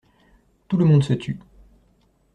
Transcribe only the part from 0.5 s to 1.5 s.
Tout le monde se tut.